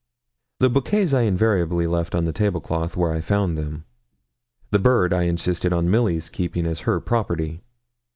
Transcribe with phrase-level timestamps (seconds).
[0.59, 3.85] The bouquets I invariably left on the table cloth, where I found them
[4.71, 7.61] the bird I insisted on Milly's keeping as her property.